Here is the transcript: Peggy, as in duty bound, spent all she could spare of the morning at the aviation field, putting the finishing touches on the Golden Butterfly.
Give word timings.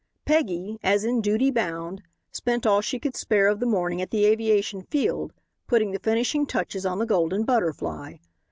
Peggy, 0.25 0.79
as 0.81 1.03
in 1.03 1.21
duty 1.21 1.51
bound, 1.51 2.01
spent 2.31 2.65
all 2.65 2.81
she 2.81 2.97
could 2.97 3.15
spare 3.15 3.45
of 3.47 3.59
the 3.59 3.67
morning 3.67 4.01
at 4.01 4.09
the 4.09 4.25
aviation 4.25 4.81
field, 4.81 5.31
putting 5.67 5.91
the 5.91 5.99
finishing 5.99 6.47
touches 6.47 6.87
on 6.87 6.97
the 6.97 7.05
Golden 7.05 7.43
Butterfly. 7.43 8.15